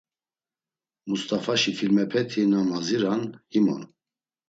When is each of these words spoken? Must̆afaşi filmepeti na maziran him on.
Must̆afaşi 1.09 1.71
filmepeti 1.79 2.41
na 2.51 2.59
maziran 2.69 3.23
him 3.53 3.65
on. 3.75 3.83